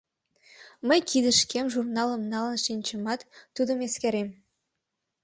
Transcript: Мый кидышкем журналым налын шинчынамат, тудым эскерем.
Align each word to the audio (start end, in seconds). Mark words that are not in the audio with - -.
Мый 0.87 0.99
кидышкем 1.09 1.65
журналым 1.73 2.21
налын 2.33 2.57
шинчынамат, 2.65 3.21
тудым 3.55 3.77
эскерем. 3.87 4.29